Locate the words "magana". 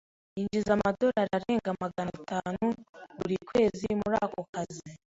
1.83-2.09